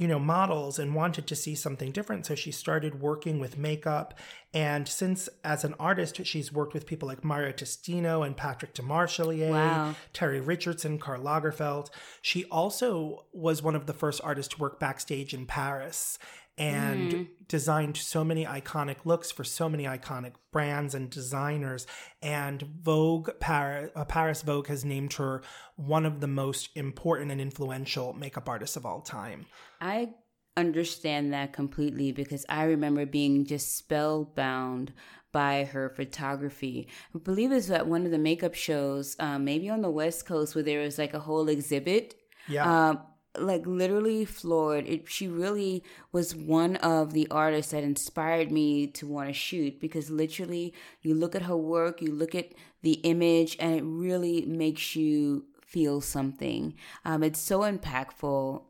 you 0.00 0.08
know 0.08 0.18
models 0.18 0.78
and 0.78 0.94
wanted 0.94 1.26
to 1.26 1.36
see 1.36 1.54
something 1.54 1.92
different. 1.92 2.24
So 2.24 2.34
she 2.34 2.50
started 2.50 3.02
working 3.02 3.38
with 3.38 3.58
makeup. 3.58 4.14
And 4.54 4.88
since 4.88 5.28
as 5.44 5.62
an 5.62 5.74
artist 5.78 6.24
she's 6.24 6.50
worked 6.50 6.72
with 6.72 6.86
people 6.86 7.06
like 7.06 7.22
Mario 7.22 7.52
Testino 7.52 8.26
and 8.26 8.34
Patrick 8.34 8.74
Demarchelier 8.74 9.50
Wow. 9.50 9.94
Terry 10.14 10.40
Richardson 10.40 10.98
Karl 10.98 11.22
Lagerfeld. 11.22 11.90
She 12.22 12.46
also 12.46 13.26
was 13.34 13.62
one 13.62 13.76
of 13.76 13.84
the 13.84 13.92
first 13.92 14.22
artists 14.24 14.54
to 14.54 14.60
work 14.60 14.80
backstage 14.80 15.34
in 15.34 15.44
Paris 15.44 16.18
and 16.60 17.28
designed 17.48 17.96
so 17.96 18.22
many 18.22 18.44
iconic 18.44 18.96
looks 19.04 19.30
for 19.30 19.44
so 19.44 19.68
many 19.68 19.84
iconic 19.84 20.32
brands 20.52 20.94
and 20.94 21.10
designers. 21.10 21.86
And 22.22 22.62
Vogue 22.62 23.30
Paris, 23.40 23.90
uh, 23.96 24.04
Paris 24.04 24.42
Vogue 24.42 24.68
has 24.68 24.84
named 24.84 25.14
her 25.14 25.42
one 25.76 26.06
of 26.06 26.20
the 26.20 26.26
most 26.26 26.68
important 26.76 27.32
and 27.32 27.40
influential 27.40 28.12
makeup 28.12 28.48
artists 28.48 28.76
of 28.76 28.84
all 28.84 29.00
time. 29.00 29.46
I 29.80 30.10
understand 30.56 31.32
that 31.32 31.52
completely 31.52 32.12
because 32.12 32.44
I 32.48 32.64
remember 32.64 33.06
being 33.06 33.46
just 33.46 33.76
spellbound 33.76 34.92
by 35.32 35.64
her 35.64 35.88
photography. 35.90 36.88
I 37.14 37.18
believe 37.18 37.52
it's 37.52 37.70
at 37.70 37.86
one 37.86 38.04
of 38.04 38.10
the 38.10 38.18
makeup 38.18 38.54
shows, 38.54 39.16
um, 39.18 39.44
maybe 39.44 39.70
on 39.70 39.80
the 39.80 39.90
West 39.90 40.26
Coast, 40.26 40.54
where 40.54 40.64
there 40.64 40.80
was 40.80 40.98
like 40.98 41.14
a 41.14 41.20
whole 41.20 41.48
exhibit. 41.48 42.16
Yeah. 42.48 42.90
Um, 42.90 43.00
like 43.38 43.66
literally 43.66 44.24
floored. 44.24 44.86
It, 44.86 45.08
she 45.08 45.28
really 45.28 45.82
was 46.12 46.34
one 46.34 46.76
of 46.76 47.12
the 47.12 47.28
artists 47.30 47.72
that 47.72 47.84
inspired 47.84 48.50
me 48.50 48.86
to 48.88 49.06
want 49.06 49.28
to 49.28 49.32
shoot 49.34 49.80
because 49.80 50.10
literally 50.10 50.74
you 51.02 51.14
look 51.14 51.34
at 51.34 51.42
her 51.42 51.56
work, 51.56 52.02
you 52.02 52.12
look 52.12 52.34
at 52.34 52.52
the 52.82 52.94
image, 53.04 53.56
and 53.60 53.74
it 53.74 53.82
really 53.84 54.44
makes 54.46 54.96
you 54.96 55.44
feel 55.64 56.00
something. 56.00 56.74
Um, 57.04 57.22
it's 57.22 57.40
so 57.40 57.60
impactful, 57.60 58.62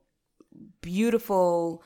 beautiful 0.83 1.83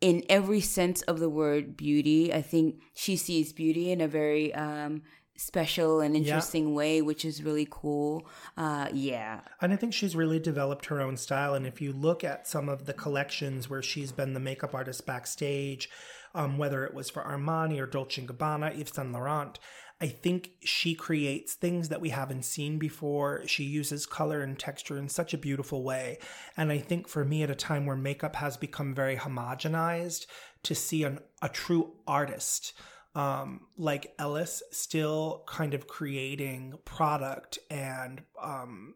in 0.00 0.22
every 0.28 0.60
sense 0.60 1.02
of 1.02 1.20
the 1.20 1.28
word 1.28 1.76
beauty. 1.76 2.32
I 2.32 2.42
think 2.42 2.80
she 2.94 3.16
sees 3.16 3.52
beauty 3.52 3.90
in 3.90 4.00
a 4.00 4.08
very 4.08 4.54
um, 4.54 5.02
special 5.36 6.00
and 6.00 6.14
interesting 6.16 6.74
way, 6.74 7.02
which 7.02 7.24
is 7.24 7.42
really 7.42 7.66
cool. 7.70 8.26
Uh, 8.56 8.88
yeah. 8.92 9.40
And 9.60 9.72
I 9.72 9.76
think 9.76 9.94
she's 9.94 10.14
really 10.14 10.38
developed 10.38 10.86
her 10.86 11.00
own 11.00 11.16
style. 11.16 11.54
And 11.54 11.66
if 11.66 11.80
you 11.80 11.92
look 11.92 12.22
at 12.22 12.46
some 12.46 12.68
of 12.68 12.86
the 12.86 12.92
collections 12.92 13.68
where 13.68 13.82
she's 13.82 14.12
been 14.12 14.34
the 14.34 14.40
makeup 14.40 14.74
artist 14.74 15.06
backstage, 15.06 15.88
um, 16.34 16.58
whether 16.58 16.84
it 16.84 16.94
was 16.94 17.10
for 17.10 17.22
Armani 17.22 17.80
or 17.80 17.86
Dolce 17.86 18.22
& 18.22 18.26
Gabbana, 18.26 18.78
Yves 18.78 18.94
Saint 18.94 19.12
Laurent, 19.12 19.58
I 20.00 20.08
think 20.08 20.50
she 20.64 20.94
creates 20.94 21.54
things 21.54 21.88
that 21.88 22.00
we 22.00 22.08
haven't 22.08 22.44
seen 22.44 22.78
before. 22.78 23.46
She 23.46 23.62
uses 23.62 24.04
color 24.04 24.42
and 24.42 24.58
texture 24.58 24.98
in 24.98 25.08
such 25.08 25.32
a 25.32 25.38
beautiful 25.38 25.84
way. 25.84 26.18
And 26.56 26.72
I 26.72 26.78
think 26.78 27.06
for 27.06 27.24
me, 27.24 27.44
at 27.44 27.50
a 27.50 27.54
time 27.54 27.86
where 27.86 27.96
makeup 27.96 28.34
has 28.36 28.56
become 28.56 28.94
very 28.94 29.16
homogenized, 29.16 30.26
to 30.64 30.74
see 30.74 31.04
an, 31.04 31.18
a 31.40 31.48
true 31.48 31.92
artist 32.06 32.72
um, 33.14 33.62
like 33.76 34.14
Ellis 34.18 34.62
still 34.70 35.44
kind 35.46 35.74
of 35.74 35.86
creating 35.86 36.74
product 36.84 37.58
and 37.70 38.22
um, 38.40 38.94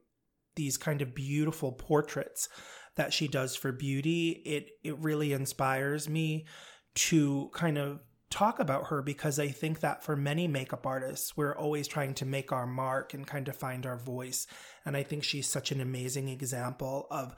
these 0.54 0.76
kind 0.76 1.02
of 1.02 1.14
beautiful 1.14 1.72
portraits 1.72 2.48
that 2.96 3.12
she 3.12 3.28
does 3.28 3.54
for 3.54 3.72
beauty, 3.72 4.30
it 4.30 4.70
it 4.82 4.98
really 4.98 5.32
inspires 5.32 6.08
me 6.08 6.46
to 6.94 7.50
kind 7.52 7.76
of 7.76 8.00
talk 8.30 8.58
about 8.58 8.88
her 8.88 9.02
because 9.02 9.38
I 9.38 9.48
think 9.48 9.80
that 9.80 10.02
for 10.02 10.16
many 10.16 10.48
makeup 10.48 10.86
artists, 10.86 11.36
we're 11.36 11.54
always 11.54 11.86
trying 11.86 12.14
to 12.14 12.26
make 12.26 12.52
our 12.52 12.66
mark 12.66 13.14
and 13.14 13.26
kind 13.26 13.48
of 13.48 13.56
find 13.56 13.86
our 13.86 13.98
voice. 13.98 14.46
And 14.84 14.96
I 14.96 15.02
think 15.02 15.22
she's 15.22 15.46
such 15.46 15.70
an 15.70 15.80
amazing 15.80 16.28
example 16.28 17.06
of 17.10 17.36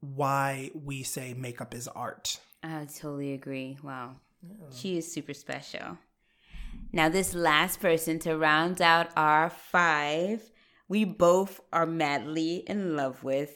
why 0.00 0.70
we 0.74 1.02
say 1.02 1.34
makeup 1.34 1.74
is 1.74 1.88
art. 1.88 2.38
I 2.62 2.86
totally 2.86 3.32
agree. 3.34 3.76
Wow. 3.82 4.16
She 4.70 4.98
is 4.98 5.12
super 5.12 5.34
special. 5.34 5.98
Now, 6.92 7.08
this 7.08 7.34
last 7.34 7.80
person 7.80 8.18
to 8.20 8.36
round 8.36 8.80
out 8.80 9.08
our 9.16 9.50
five, 9.50 10.50
we 10.88 11.04
both 11.04 11.60
are 11.72 11.86
madly 11.86 12.64
in 12.66 12.96
love 12.96 13.24
with 13.24 13.50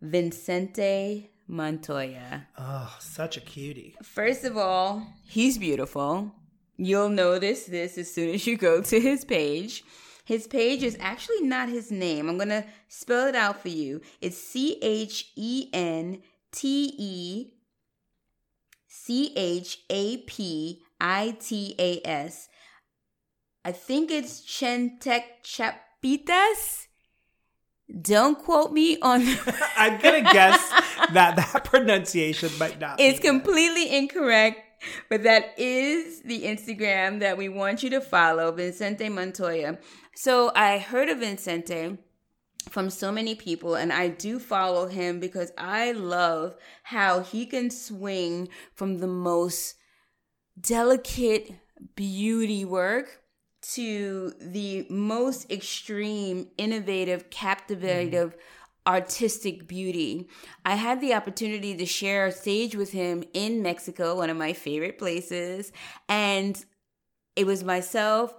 Vincente 0.00 1.30
Montoya. 1.46 2.46
Oh, 2.56 2.96
such 3.00 3.36
a 3.36 3.40
cutie. 3.40 3.96
First 4.02 4.44
of 4.44 4.56
all, 4.56 5.06
he's 5.28 5.58
beautiful. 5.58 6.32
You'll 6.76 7.10
notice 7.10 7.64
this 7.64 7.98
as 7.98 8.12
soon 8.12 8.34
as 8.34 8.46
you 8.46 8.56
go 8.56 8.80
to 8.80 9.00
his 9.00 9.24
page. 9.24 9.84
His 10.24 10.46
page 10.46 10.82
is 10.82 10.96
actually 11.00 11.42
not 11.42 11.68
his 11.68 11.90
name. 11.90 12.28
I'm 12.28 12.36
going 12.36 12.50
to 12.50 12.64
spell 12.88 13.26
it 13.26 13.34
out 13.34 13.60
for 13.60 13.68
you. 13.68 14.00
It's 14.20 14.38
C 14.38 14.78
H 14.80 15.32
E 15.36 15.68
N 15.72 16.22
T 16.52 16.94
E 16.96 17.50
C 18.92 19.32
H 19.36 19.78
A 19.88 20.16
P 20.16 20.82
I 21.00 21.36
T 21.40 21.76
A 21.78 22.00
S. 22.04 22.48
I 23.64 23.70
think 23.70 24.10
it's 24.10 24.40
Chentek 24.40 25.22
Chapitas. 25.44 26.88
Don't 28.02 28.36
quote 28.36 28.72
me 28.72 28.98
on 29.00 29.22
I'm 29.76 30.00
gonna 30.00 30.22
guess 30.22 30.70
that 31.12 31.36
that 31.36 31.64
pronunciation 31.64 32.50
might 32.58 32.80
not. 32.80 32.98
It's 32.98 33.20
it. 33.20 33.22
completely 33.22 33.96
incorrect, 33.96 34.58
but 35.08 35.22
that 35.22 35.56
is 35.56 36.22
the 36.22 36.42
Instagram 36.42 37.20
that 37.20 37.38
we 37.38 37.48
want 37.48 37.84
you 37.84 37.90
to 37.90 38.00
follow, 38.00 38.50
Vincente 38.50 39.08
Montoya. 39.08 39.78
So 40.16 40.50
I 40.56 40.78
heard 40.78 41.08
of 41.08 41.18
Vincente 41.18 41.96
from 42.68 42.90
so 42.90 43.10
many 43.10 43.34
people, 43.34 43.74
and 43.74 43.92
I 43.92 44.08
do 44.08 44.38
follow 44.38 44.86
him 44.86 45.18
because 45.20 45.52
I 45.56 45.92
love 45.92 46.56
how 46.84 47.20
he 47.20 47.46
can 47.46 47.70
swing 47.70 48.48
from 48.74 48.98
the 48.98 49.06
most 49.06 49.76
delicate 50.60 51.52
beauty 51.94 52.64
work 52.64 53.22
to 53.62 54.32
the 54.40 54.86
most 54.88 55.50
extreme, 55.50 56.48
innovative, 56.56 57.30
captivative, 57.30 58.34
artistic 58.86 59.66
beauty. 59.66 60.28
I 60.64 60.76
had 60.76 61.00
the 61.00 61.14
opportunity 61.14 61.76
to 61.76 61.86
share 61.86 62.26
a 62.26 62.32
stage 62.32 62.74
with 62.74 62.92
him 62.92 63.24
in 63.34 63.62
Mexico, 63.62 64.16
one 64.16 64.30
of 64.30 64.36
my 64.36 64.52
favorite 64.52 64.98
places, 64.98 65.72
and 66.08 66.62
it 67.36 67.46
was 67.46 67.62
myself, 67.62 68.34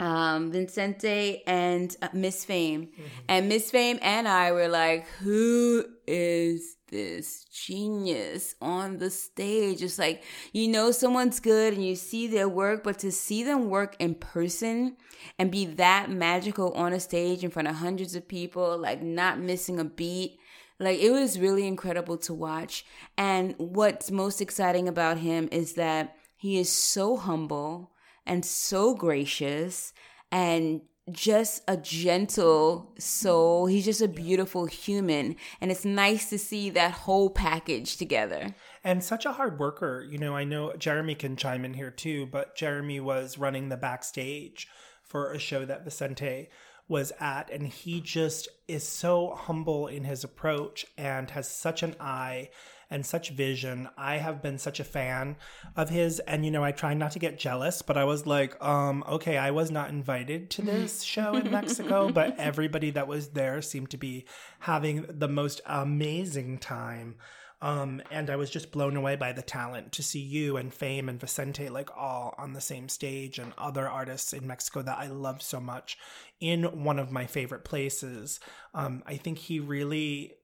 um, 0.00 0.52
Vincente, 0.52 1.42
and 1.46 1.94
uh, 2.02 2.08
Miss 2.12 2.44
Fame. 2.44 2.90
And 3.28 3.48
Miss 3.48 3.70
Fame 3.70 3.98
and 4.02 4.28
I 4.28 4.52
were 4.52 4.68
like, 4.68 5.08
who 5.20 5.84
is 6.06 6.76
this 6.90 7.44
genius 7.44 8.54
on 8.60 8.98
the 8.98 9.10
stage? 9.10 9.82
It's 9.82 9.98
like, 9.98 10.22
you 10.52 10.68
know, 10.68 10.90
someone's 10.90 11.40
good 11.40 11.74
and 11.74 11.84
you 11.84 11.96
see 11.96 12.26
their 12.26 12.48
work, 12.48 12.84
but 12.84 12.98
to 13.00 13.10
see 13.10 13.42
them 13.42 13.68
work 13.68 13.96
in 13.98 14.14
person 14.14 14.96
and 15.38 15.50
be 15.50 15.66
that 15.66 16.10
magical 16.10 16.72
on 16.72 16.92
a 16.92 17.00
stage 17.00 17.42
in 17.42 17.50
front 17.50 17.68
of 17.68 17.76
hundreds 17.76 18.14
of 18.14 18.28
people, 18.28 18.78
like 18.78 19.02
not 19.02 19.38
missing 19.38 19.80
a 19.80 19.84
beat. 19.84 20.38
Like 20.78 21.00
it 21.00 21.10
was 21.10 21.40
really 21.40 21.66
incredible 21.66 22.18
to 22.18 22.34
watch. 22.34 22.86
And 23.16 23.54
what's 23.58 24.12
most 24.12 24.40
exciting 24.40 24.86
about 24.86 25.18
him 25.18 25.48
is 25.50 25.72
that 25.74 26.16
he 26.36 26.58
is 26.58 26.70
so 26.70 27.16
humble 27.16 27.90
and 28.28 28.44
so 28.44 28.94
gracious 28.94 29.92
and 30.30 30.82
just 31.10 31.62
a 31.66 31.76
gentle 31.76 32.92
soul. 32.98 33.66
He's 33.66 33.84
just 33.84 34.02
a 34.02 34.08
beautiful 34.08 34.66
human. 34.66 35.36
And 35.60 35.70
it's 35.70 35.84
nice 35.84 36.28
to 36.30 36.38
see 36.38 36.70
that 36.70 36.92
whole 36.92 37.30
package 37.30 37.96
together. 37.96 38.54
And 38.84 39.02
such 39.02 39.24
a 39.26 39.32
hard 39.32 39.58
worker. 39.58 40.06
You 40.08 40.18
know, 40.18 40.36
I 40.36 40.44
know 40.44 40.74
Jeremy 40.74 41.14
can 41.14 41.36
chime 41.36 41.64
in 41.64 41.74
here 41.74 41.90
too, 41.90 42.26
but 42.26 42.56
Jeremy 42.56 43.00
was 43.00 43.38
running 43.38 43.68
the 43.68 43.76
backstage 43.76 44.68
for 45.02 45.32
a 45.32 45.38
show 45.38 45.64
that 45.64 45.84
Vicente 45.84 46.48
was 46.88 47.12
at. 47.20 47.50
And 47.50 47.66
he 47.66 48.00
just 48.00 48.48
is 48.66 48.86
so 48.86 49.34
humble 49.34 49.86
in 49.86 50.04
his 50.04 50.24
approach 50.24 50.86
and 50.96 51.30
has 51.30 51.48
such 51.48 51.82
an 51.82 51.94
eye 51.98 52.50
and 52.90 53.04
such 53.04 53.30
vision. 53.30 53.88
I 53.96 54.16
have 54.16 54.42
been 54.42 54.58
such 54.58 54.80
a 54.80 54.84
fan 54.84 55.36
of 55.76 55.90
his, 55.90 56.20
and 56.20 56.44
you 56.44 56.50
know, 56.50 56.64
I 56.64 56.72
try 56.72 56.94
not 56.94 57.12
to 57.12 57.18
get 57.18 57.38
jealous, 57.38 57.82
but 57.82 57.96
I 57.96 58.04
was 58.04 58.26
like, 58.26 58.62
um, 58.64 59.04
okay, 59.08 59.36
I 59.36 59.50
was 59.50 59.70
not 59.70 59.90
invited 59.90 60.50
to 60.50 60.62
this 60.62 61.02
show 61.02 61.34
in 61.34 61.50
Mexico, 61.50 62.08
but 62.12 62.38
everybody 62.38 62.90
that 62.90 63.08
was 63.08 63.28
there 63.30 63.60
seemed 63.62 63.90
to 63.90 63.96
be 63.96 64.24
having 64.60 65.06
the 65.08 65.28
most 65.28 65.60
amazing 65.66 66.58
time. 66.58 67.16
Um, 67.60 68.00
and 68.12 68.30
I 68.30 68.36
was 68.36 68.50
just 68.50 68.70
blown 68.70 68.96
away 68.96 69.16
by 69.16 69.32
the 69.32 69.42
talent 69.42 69.90
to 69.92 70.02
see 70.02 70.20
you 70.20 70.56
and 70.56 70.72
Fame 70.72 71.08
and 71.08 71.18
Vicente 71.18 71.68
like 71.68 71.90
all 71.96 72.34
on 72.38 72.52
the 72.52 72.60
same 72.60 72.88
stage 72.88 73.38
and 73.40 73.52
other 73.58 73.88
artists 73.88 74.32
in 74.32 74.46
Mexico 74.46 74.82
that 74.82 74.98
I 74.98 75.08
love 75.08 75.42
so 75.42 75.58
much 75.58 75.98
in 76.40 76.84
one 76.84 77.00
of 77.00 77.10
my 77.10 77.26
favorite 77.26 77.64
places. 77.64 78.38
Um, 78.74 79.02
I 79.06 79.16
think 79.16 79.38
he 79.38 79.58
really 79.58 80.34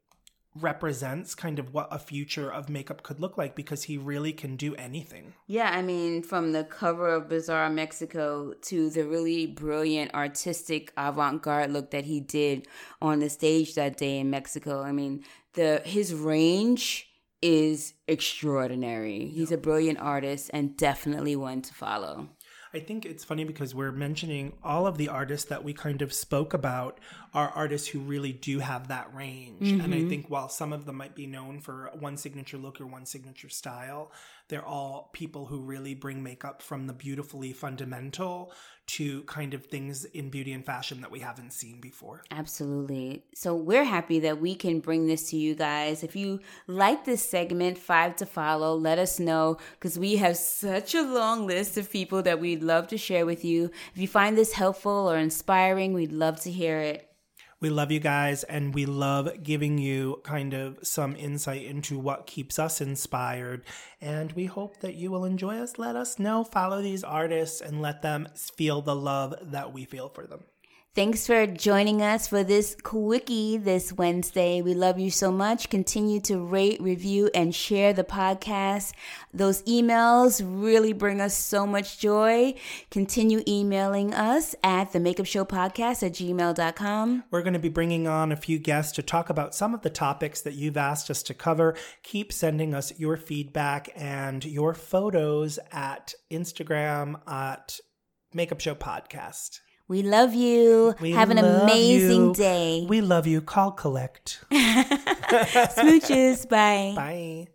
represents 0.61 1.35
kind 1.35 1.59
of 1.59 1.75
what 1.75 1.89
a 1.91 1.99
future 1.99 2.53
of 2.53 2.69
makeup 2.69 3.03
could 3.03 3.21
look 3.21 3.37
like 3.37 3.57
because 3.57 3.85
he 3.85 3.99
really 3.99 4.33
can 4.33 4.57
do 4.57 4.75
anything. 4.77 5.35
Yeah, 5.47 5.71
I 5.71 5.83
mean, 5.83 6.23
from 6.23 6.53
the 6.53 6.65
cover 6.65 7.09
of 7.09 7.29
Bazaar 7.29 7.69
Mexico 7.71 8.55
to 8.63 8.91
the 8.91 9.05
really 9.05 9.47
brilliant 9.47 10.15
artistic 10.15 10.93
avant-garde 10.97 11.73
look 11.73 11.91
that 11.91 12.05
he 12.05 12.21
did 12.21 12.69
on 13.03 13.19
the 13.19 13.29
stage 13.29 13.75
that 13.75 13.97
day 13.97 14.19
in 14.21 14.31
Mexico. 14.31 14.83
I 14.83 14.93
mean, 14.93 15.25
the 15.55 15.83
his 15.85 16.15
range 16.15 17.09
is 17.43 17.95
extraordinary. 18.09 19.27
He's 19.27 19.53
a 19.53 19.59
brilliant 19.59 19.99
artist 19.99 20.51
and 20.55 20.77
definitely 20.77 21.37
one 21.37 21.63
to 21.63 21.75
follow. 21.75 22.29
I 22.73 22.81
think 22.81 23.07
it's 23.07 23.23
funny 23.23 23.45
because 23.45 23.73
we're 23.73 23.93
mentioning 23.93 24.55
all 24.65 24.89
of 24.89 24.99
the 24.99 25.09
artists 25.09 25.49
that 25.49 25.63
we 25.63 25.73
kind 25.73 26.03
of 26.03 26.13
spoke 26.13 26.55
about 26.55 26.99
are 27.35 27.51
artists 27.51 27.89
who 27.89 27.99
really 27.99 28.33
do 28.33 28.61
have 28.61 28.89
that 28.89 29.13
range. 29.13 29.61
Mm-hmm. 29.61 29.81
And 29.81 29.93
I 29.93 29.99
mm-hmm. 29.99 30.09
think 30.09 30.31
while 30.31 30.49
some 30.49 30.73
of 30.73 30.87
them 30.87 30.97
might 30.97 31.17
be 31.17 31.27
known 31.27 31.61
for 31.61 31.91
one 31.99 32.17
signature 32.17 32.57
look 32.57 32.81
or 32.81 32.87
one 32.87 33.07
signature 33.07 33.49
style, 33.49 34.13
they're 34.49 34.65
all 34.65 35.11
people 35.13 35.47
who 35.47 35.61
really 35.61 35.95
bring 35.95 36.23
makeup 36.23 36.63
from 36.63 36.87
the 36.87 36.93
beautifully 36.93 37.53
fundamental 37.53 38.53
to 38.87 39.23
kind 39.23 39.55
of 39.55 39.65
things 39.65 40.05
in 40.05 40.29
beauty 40.31 40.53
and 40.53 40.65
fashion 40.65 41.01
that 41.01 41.11
we 41.11 41.19
haven't 41.19 41.53
seen 41.53 41.81
before. 41.81 42.23
Absolutely. 42.31 43.25
So 43.35 43.57
we're 43.57 43.85
happy 43.85 44.21
that 44.21 44.41
we 44.41 44.55
can 44.55 44.79
bring 44.79 45.07
this 45.07 45.31
to 45.31 45.37
you 45.37 45.55
guys. 45.55 46.05
If 46.05 46.15
you 46.15 46.41
like 46.69 47.05
this 47.05 47.29
segment, 47.29 47.79
Five 47.79 48.15
to 48.17 48.27
Follow, 48.27 48.77
let 48.77 48.99
us 48.99 49.19
know 49.19 49.57
because 49.73 49.99
we 49.99 50.17
have 50.17 50.37
such 50.37 50.95
a 50.95 51.03
long 51.03 51.47
list 51.47 51.79
of 51.79 51.91
people 51.91 52.23
that 52.23 52.39
we'd 52.39 52.63
love 52.63 52.87
to 52.89 52.99
share 52.99 53.27
with 53.27 53.45
you. 53.45 53.71
If 53.93 54.01
you 54.01 54.07
find 54.07 54.37
this 54.37 54.53
helpful 54.53 55.11
or 55.11 55.17
inspiring, 55.17 55.95
we'd 55.95 56.13
love 56.13 56.41
to 56.43 56.51
hear 56.51 56.79
it. 56.79 57.11
We 57.65 57.71
love 57.71 57.91
you 57.91 57.99
guys 57.99 58.45
and 58.45 58.75
we 58.75 58.85
love 58.85 59.43
giving 59.43 59.79
you 59.79 60.21
kind 60.23 60.53
of 60.53 60.81
some 60.83 61.17
insight 61.17 61.65
into 61.65 61.99
what 61.99 62.27
keeps 62.27 62.59
us 62.59 62.83
inspired. 62.83 63.65
And 64.03 64.33
we 64.33 64.45
hope 64.45 64.81
that 64.81 64.97
you 64.97 65.11
will 65.11 65.25
enjoy 65.25 65.57
us. 65.57 65.79
Let 65.79 65.97
us 65.97 66.19
know, 66.19 66.45
follow 66.45 66.83
these 66.83 67.03
artists, 67.03 67.63
and 67.63 67.81
let 67.81 68.03
them 68.03 68.29
feel 68.35 68.83
the 68.83 68.95
love 68.95 69.35
that 69.41 69.73
we 69.73 69.87
feel 69.87 70.11
for 70.11 70.27
them. 70.27 70.45
Thanks 70.95 71.27
for 71.27 71.45
joining 71.49 72.03
us 72.03 72.29
for 72.29 72.45
this 72.45 72.77
quickie 72.85 73.57
this 73.57 73.93
Wednesday. 73.93 74.63
We 74.63 74.75
love 74.75 74.97
you 74.97 75.11
so 75.11 75.33
much. 75.33 75.69
Continue 75.69 76.21
to 76.21 76.39
rate, 76.39 76.81
review, 76.81 77.31
and 77.35 77.53
share 77.53 77.93
the 77.93 78.05
podcast. 78.05 78.93
Those 79.33 79.65
emails 79.65 80.41
really 80.45 80.93
bring 80.93 81.21
us 81.21 81.37
so 81.37 81.67
much 81.67 81.99
joy. 81.99 82.55
Continue 82.93 83.43
emailing 83.49 84.15
us 84.15 84.55
at 84.63 84.93
the 84.93 85.01
makeup 85.01 85.27
show 85.27 85.45
podcast 85.45 86.05
at 86.05 86.13
gmail.com. 86.13 87.25
We're 87.29 87.43
going 87.43 87.55
to 87.55 87.59
be 87.59 87.69
bringing 87.69 88.07
on 88.07 88.31
a 88.31 88.37
few 88.37 88.61
guests 88.61 88.93
to 88.93 89.03
talk 89.03 89.29
about 89.31 89.53
some 89.53 89.75
of 89.75 89.83
the 89.83 89.91
topics 89.91 90.43
that 90.43 90.55
you've 90.55 90.77
asked 90.77 91.11
us 91.11 91.25
to 91.25 91.35
cover. 91.35 91.75
Keep 92.05 92.33
sending 92.33 92.73
us 92.73 92.97
your 93.01 93.17
feedback 93.17 93.89
and 93.97 94.45
your 94.45 94.75
photos 94.75 95.59
at 95.73 96.15
Instagram 96.31 97.21
at 97.29 97.81
Makeup 98.33 98.61
Show 98.61 98.77
Podcast. 98.77 99.59
We 99.87 100.03
love 100.03 100.35
you. 100.35 100.95
We 101.01 101.13
Have 101.13 101.31
an 101.31 101.39
amazing 101.39 102.29
you. 102.29 102.35
day. 102.35 102.87
We 102.89 103.01
love 103.03 103.27
you. 103.27 103.41
Call 103.43 103.71
collect. 103.73 104.43
Smooches. 104.53 106.49
Bye. 106.49 106.93
Bye. 106.97 107.49